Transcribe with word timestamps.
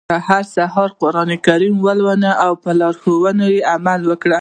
هر 0.27 0.43
سهار 0.55 0.89
قرآن 1.01 1.29
کریم 1.45 1.75
لولو 1.87 2.31
او 2.45 2.51
په 2.63 2.71
لارښوونو 2.79 3.45
يې 3.55 3.59
عمل 3.73 4.01
کوو. 4.21 4.37